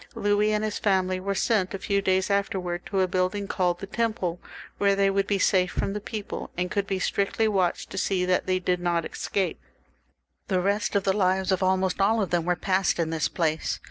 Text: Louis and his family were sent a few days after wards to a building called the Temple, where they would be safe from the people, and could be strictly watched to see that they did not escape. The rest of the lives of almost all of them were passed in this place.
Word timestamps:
Louis 0.15 0.51
and 0.51 0.63
his 0.63 0.79
family 0.79 1.19
were 1.19 1.35
sent 1.35 1.75
a 1.75 1.77
few 1.77 2.01
days 2.01 2.31
after 2.31 2.59
wards 2.59 2.85
to 2.87 3.01
a 3.01 3.07
building 3.07 3.47
called 3.47 3.77
the 3.77 3.85
Temple, 3.85 4.39
where 4.79 4.95
they 4.95 5.11
would 5.11 5.27
be 5.27 5.37
safe 5.37 5.69
from 5.71 5.93
the 5.93 6.01
people, 6.01 6.49
and 6.57 6.71
could 6.71 6.87
be 6.87 6.97
strictly 6.97 7.47
watched 7.47 7.91
to 7.91 7.99
see 7.99 8.25
that 8.25 8.47
they 8.47 8.57
did 8.57 8.79
not 8.79 9.05
escape. 9.05 9.59
The 10.47 10.59
rest 10.59 10.95
of 10.95 11.03
the 11.03 11.13
lives 11.13 11.51
of 11.51 11.61
almost 11.61 12.01
all 12.01 12.19
of 12.19 12.31
them 12.31 12.45
were 12.45 12.55
passed 12.55 12.97
in 12.97 13.11
this 13.11 13.27
place. 13.27 13.79